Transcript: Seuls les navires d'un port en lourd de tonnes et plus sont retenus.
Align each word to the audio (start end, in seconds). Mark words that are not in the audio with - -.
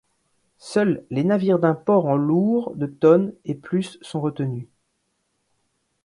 Seuls 0.57 1.05
les 1.11 1.23
navires 1.23 1.59
d'un 1.59 1.75
port 1.75 2.07
en 2.07 2.15
lourd 2.15 2.73
de 2.75 2.87
tonnes 2.87 3.35
et 3.45 3.53
plus 3.53 3.99
sont 4.01 4.19
retenus. 4.19 4.67